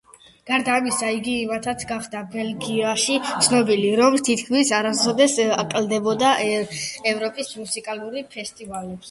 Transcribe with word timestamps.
გარდა 0.49 0.75
ამისა, 0.79 1.09
იგი 1.17 1.33
იმითაც 1.41 1.83
გახდა 1.91 2.21
ბელგიაში 2.35 3.17
ცნობილი, 3.49 3.91
რომ 4.01 4.17
თითქმის 4.29 4.73
არასოდეს 4.79 5.37
აკლდებოდა 5.59 6.33
ევროპის 7.15 7.55
მუსიკალურ 7.61 8.21
ფესტივალებს. 8.35 8.99